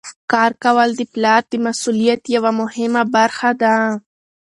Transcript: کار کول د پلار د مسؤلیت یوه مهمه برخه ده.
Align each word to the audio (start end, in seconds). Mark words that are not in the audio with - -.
کار 0.31 0.51
کول 0.63 0.89
د 0.95 1.01
پلار 1.13 1.41
د 1.51 1.53
مسؤلیت 1.65 2.21
یوه 2.35 2.51
مهمه 2.61 3.03
برخه 3.15 3.51
ده. 3.61 3.75